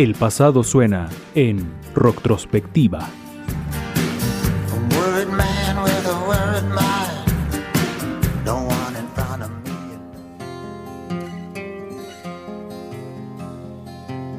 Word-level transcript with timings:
El 0.00 0.14
pasado 0.14 0.64
suena 0.64 1.10
en 1.34 1.74
Rocktrospectiva. 1.94 3.06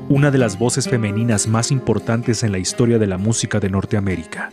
Una 0.10 0.32
de 0.32 0.38
las 0.40 0.58
voces 0.58 0.90
femeninas 0.90 1.46
más 1.46 1.70
importantes 1.70 2.42
en 2.42 2.52
la 2.52 2.58
historia 2.58 2.98
de 2.98 3.06
la 3.06 3.20
música 3.20 3.60
de 3.60 3.70
Norteamérica 3.70 4.52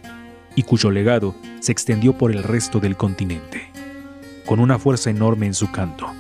y 0.57 0.65
cuyo 0.65 0.91
legado 0.91 1.35
se 1.61 1.73
extendió 1.73 2.19
por 2.19 2.33
el 2.33 2.43
resto 2.43 2.81
del 2.81 2.99
continente. 2.99 3.71
Con 4.45 4.61
una 4.61 4.79
fuerza 4.79 5.09
enorme 5.09 5.47
en 5.47 5.55
su 5.55 5.73
canto, 5.73 6.13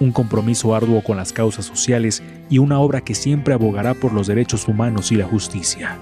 un 0.00 0.12
compromiso 0.12 0.74
arduo 0.74 1.02
con 1.02 1.16
las 1.16 1.32
causas 1.32 1.64
sociales 1.64 2.22
y 2.50 2.58
una 2.58 2.78
obra 2.80 3.00
que 3.00 3.14
siempre 3.14 3.54
abogará 3.54 3.94
por 3.94 4.12
los 4.12 4.26
derechos 4.26 4.68
humanos 4.68 5.12
y 5.12 5.16
la 5.16 5.26
justicia. 5.26 5.98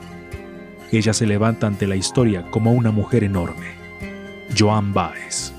Ella 0.93 1.13
se 1.13 1.27
levanta 1.27 1.67
ante 1.67 1.87
la 1.87 1.97
historia 1.97 2.51
como 2.51 2.73
una 2.73 2.91
mujer 2.91 3.25
enorme, 3.25 3.67
Joan 4.57 4.93
Baez. 4.93 5.53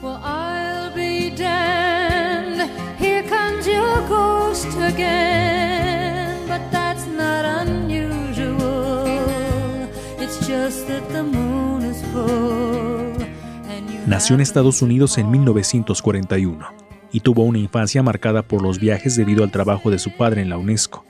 Nació 14.07 14.35
en 14.35 14.41
Estados 14.41 14.81
Unidos 14.81 15.17
en 15.17 15.31
1941 15.31 16.84
y 17.15 17.21
tuvo 17.21 17.43
una 17.43 17.59
infancia 17.59 18.03
marcada 18.03 18.41
por 18.41 18.61
los 18.61 18.77
viajes 18.77 19.15
debido 19.15 19.45
al 19.45 19.51
trabajo 19.51 19.89
de 19.89 19.99
su 19.99 20.11
padre 20.17 20.41
en 20.41 20.49
la 20.49 20.57
UNESCO. 20.57 21.05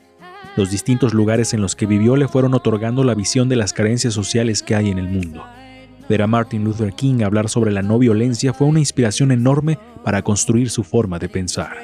Los 0.55 0.69
distintos 0.69 1.15
lugares 1.15 1.55
en 1.55 1.61
los 1.61 1.75
que 1.75 1.87
vivió 1.87 2.15
le 2.15 2.27
fueron 2.27 2.53
otorgando 2.53 3.03
la 3.03 3.15
visión 3.15 3.49
de 3.49 3.55
las 3.55 3.73
carencias 3.73 4.13
sociales 4.13 4.61
que 4.61 4.75
hay 4.75 4.91
en 4.91 4.99
el 4.99 5.07
mundo. 5.07 5.43
Ver 6.07 6.21
a 6.21 6.27
Martin 6.27 6.63
Luther 6.63 6.93
King 6.93 7.23
hablar 7.23 7.49
sobre 7.49 7.71
la 7.71 7.81
no 7.81 7.97
violencia 7.97 8.53
fue 8.53 8.67
una 8.67 8.77
inspiración 8.77 9.31
enorme 9.31 9.79
para 10.03 10.21
construir 10.21 10.69
su 10.69 10.83
forma 10.83 11.17
de 11.17 11.27
pensar. 11.27 11.75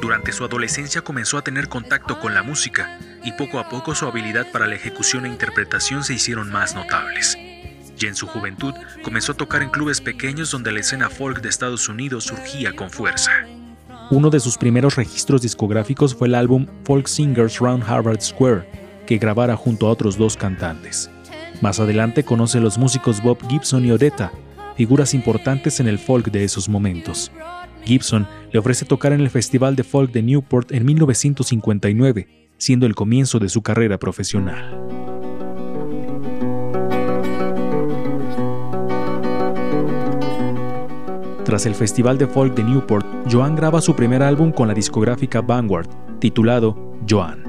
Durante 0.00 0.32
su 0.32 0.46
adolescencia 0.46 1.02
comenzó 1.02 1.36
a 1.36 1.42
tener 1.42 1.68
contacto 1.68 2.18
con 2.18 2.32
la 2.32 2.42
música 2.42 2.98
y 3.22 3.32
poco 3.32 3.58
a 3.58 3.68
poco 3.68 3.94
su 3.94 4.06
habilidad 4.06 4.50
para 4.50 4.66
la 4.66 4.76
ejecución 4.76 5.26
e 5.26 5.28
interpretación 5.28 6.04
se 6.04 6.14
hicieron 6.14 6.50
más 6.50 6.74
notables. 6.74 7.36
Y 8.00 8.06
en 8.06 8.14
su 8.14 8.26
juventud 8.26 8.72
comenzó 9.02 9.32
a 9.32 9.36
tocar 9.36 9.62
en 9.62 9.68
clubes 9.68 10.00
pequeños 10.00 10.50
donde 10.50 10.72
la 10.72 10.80
escena 10.80 11.10
folk 11.10 11.42
de 11.42 11.50
Estados 11.50 11.86
Unidos 11.88 12.24
surgía 12.24 12.74
con 12.74 12.90
fuerza. 12.90 13.30
Uno 14.10 14.30
de 14.30 14.40
sus 14.40 14.56
primeros 14.56 14.96
registros 14.96 15.42
discográficos 15.42 16.14
fue 16.14 16.28
el 16.28 16.34
álbum 16.34 16.66
Folk 16.84 17.06
Singers 17.06 17.58
Round 17.58 17.84
Harvard 17.86 18.22
Square, 18.22 18.66
que 19.06 19.18
grabara 19.18 19.54
junto 19.54 19.86
a 19.86 19.90
otros 19.90 20.16
dos 20.16 20.36
cantantes. 20.36 21.10
Más 21.60 21.78
adelante 21.78 22.24
conoce 22.24 22.58
a 22.58 22.62
los 22.62 22.78
músicos 22.78 23.22
Bob 23.22 23.38
Gibson 23.48 23.84
y 23.84 23.90
Odetta, 23.90 24.32
figuras 24.76 25.12
importantes 25.12 25.78
en 25.78 25.86
el 25.86 25.98
folk 25.98 26.30
de 26.30 26.42
esos 26.42 26.70
momentos. 26.70 27.30
Gibson 27.84 28.26
le 28.50 28.58
ofrece 28.58 28.86
tocar 28.86 29.12
en 29.12 29.20
el 29.20 29.30
Festival 29.30 29.76
de 29.76 29.84
Folk 29.84 30.10
de 30.10 30.22
Newport 30.22 30.72
en 30.72 30.86
1959, 30.86 32.48
siendo 32.56 32.86
el 32.86 32.94
comienzo 32.94 33.38
de 33.38 33.50
su 33.50 33.62
carrera 33.62 33.98
profesional. 33.98 34.99
Tras 41.50 41.66
el 41.66 41.74
Festival 41.74 42.16
de 42.16 42.28
Folk 42.28 42.54
de 42.54 42.62
Newport, 42.62 43.04
Joan 43.28 43.56
graba 43.56 43.80
su 43.80 43.96
primer 43.96 44.22
álbum 44.22 44.52
con 44.52 44.68
la 44.68 44.72
discográfica 44.72 45.40
Vanguard, 45.40 45.88
titulado 46.20 46.94
Joan. 47.10 47.42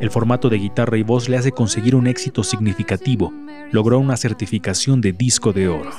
El 0.00 0.10
formato 0.10 0.48
de 0.48 0.56
guitarra 0.56 0.96
y 0.96 1.02
voz 1.02 1.28
le 1.28 1.36
hace 1.36 1.52
conseguir 1.52 1.94
un 1.94 2.06
éxito 2.06 2.44
significativo. 2.44 3.30
Logró 3.70 3.98
una 3.98 4.16
certificación 4.16 5.02
de 5.02 5.12
disco 5.12 5.52
de 5.52 5.68
oro. 5.68 5.90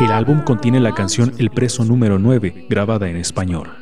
El 0.00 0.10
álbum 0.10 0.42
contiene 0.42 0.80
la 0.80 0.92
canción 0.96 1.32
El 1.38 1.50
Preso 1.50 1.84
número 1.84 2.18
9, 2.18 2.66
grabada 2.68 3.08
en 3.08 3.18
español. 3.18 3.77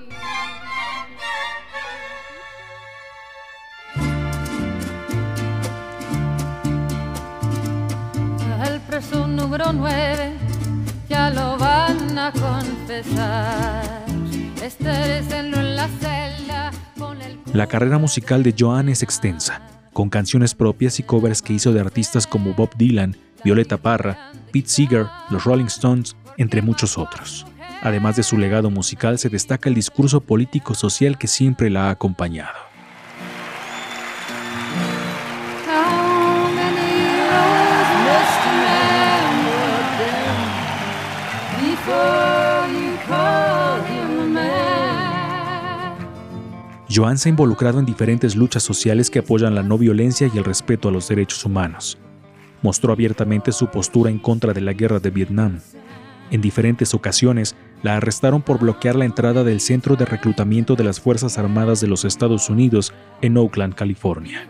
Número 9.72 9.72
9 9.72 10.32
ya 11.08 11.30
lo 11.30 11.56
van 11.56 12.18
a 12.18 12.32
confesar. 12.32 14.04
en 15.32 15.76
la. 15.76 15.88
La 17.52 17.66
carrera 17.66 17.98
musical 17.98 18.42
de 18.42 18.54
Joan 18.56 18.88
es 18.90 19.02
extensa, 19.02 19.62
con 19.92 20.10
canciones 20.10 20.54
propias 20.54 21.00
y 21.00 21.02
covers 21.02 21.40
que 21.40 21.54
hizo 21.54 21.72
de 21.72 21.80
artistas 21.80 22.26
como 22.26 22.52
Bob 22.54 22.70
Dylan, 22.76 23.16
Violeta 23.44 23.78
Parra, 23.78 24.32
Pete 24.52 24.68
Seeger, 24.68 25.06
los 25.30 25.44
Rolling 25.44 25.66
Stones, 25.66 26.16
entre 26.36 26.60
muchos 26.60 26.98
otros. 26.98 27.46
Además 27.82 28.16
de 28.16 28.24
su 28.24 28.36
legado 28.36 28.70
musical, 28.70 29.18
se 29.18 29.30
destaca 29.30 29.68
el 29.68 29.74
discurso 29.74 30.20
político-social 30.20 31.16
que 31.16 31.28
siempre 31.28 31.70
la 31.70 31.86
ha 31.86 31.90
acompañado. 31.90 32.65
Joan 46.88 47.18
se 47.18 47.28
ha 47.28 47.30
involucrado 47.30 47.78
en 47.78 47.84
diferentes 47.84 48.36
luchas 48.36 48.62
sociales 48.62 49.10
que 49.10 49.18
apoyan 49.18 49.54
la 49.54 49.62
no 49.62 49.76
violencia 49.76 50.30
y 50.32 50.38
el 50.38 50.44
respeto 50.44 50.88
a 50.88 50.92
los 50.92 51.08
derechos 51.08 51.44
humanos. 51.44 51.98
Mostró 52.62 52.92
abiertamente 52.92 53.52
su 53.52 53.68
postura 53.68 54.10
en 54.10 54.18
contra 54.18 54.54
de 54.54 54.62
la 54.62 54.72
guerra 54.72 54.98
de 54.98 55.10
Vietnam. 55.10 55.60
En 56.30 56.40
diferentes 56.40 56.94
ocasiones, 56.94 57.54
la 57.82 57.96
arrestaron 57.96 58.40
por 58.40 58.58
bloquear 58.58 58.96
la 58.96 59.04
entrada 59.04 59.44
del 59.44 59.60
Centro 59.60 59.96
de 59.96 60.06
Reclutamiento 60.06 60.74
de 60.74 60.84
las 60.84 60.98
Fuerzas 60.98 61.36
Armadas 61.36 61.80
de 61.80 61.86
los 61.88 62.04
Estados 62.04 62.48
Unidos 62.48 62.94
en 63.20 63.36
Oakland, 63.36 63.74
California. 63.74 64.48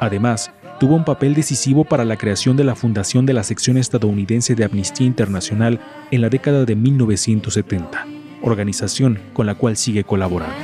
Además, 0.00 0.50
tuvo 0.78 0.96
un 0.96 1.04
papel 1.04 1.34
decisivo 1.34 1.84
para 1.84 2.04
la 2.04 2.16
creación 2.16 2.56
de 2.56 2.64
la 2.64 2.74
fundación 2.74 3.26
de 3.26 3.32
la 3.32 3.42
sección 3.42 3.76
estadounidense 3.76 4.54
de 4.54 4.64
Amnistía 4.64 5.06
Internacional 5.06 5.80
en 6.10 6.20
la 6.20 6.28
década 6.28 6.64
de 6.64 6.74
1970, 6.74 8.06
organización 8.42 9.18
con 9.32 9.46
la 9.46 9.54
cual 9.54 9.76
sigue 9.76 10.04
colaborando. 10.04 10.54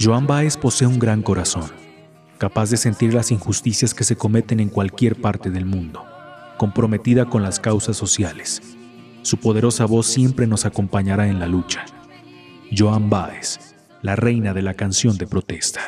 Joan 0.00 0.26
Baez 0.26 0.56
posee 0.56 0.88
un 0.88 0.98
gran 0.98 1.22
corazón, 1.22 1.70
capaz 2.36 2.70
de 2.70 2.76
sentir 2.76 3.14
las 3.14 3.30
injusticias 3.30 3.94
que 3.94 4.02
se 4.02 4.16
cometen 4.16 4.58
en 4.58 4.68
cualquier 4.68 5.20
parte 5.20 5.48
del 5.48 5.64
mundo, 5.64 6.04
comprometida 6.56 7.26
con 7.26 7.44
las 7.44 7.60
causas 7.60 7.96
sociales. 7.96 8.81
Su 9.22 9.36
poderosa 9.38 9.86
voz 9.86 10.06
siempre 10.06 10.46
nos 10.46 10.66
acompañará 10.66 11.28
en 11.28 11.38
la 11.38 11.46
lucha. 11.46 11.84
Joan 12.76 13.08
Baez, 13.08 13.74
la 14.02 14.16
reina 14.16 14.52
de 14.52 14.62
la 14.62 14.74
canción 14.74 15.16
de 15.16 15.26
protesta. 15.26 15.80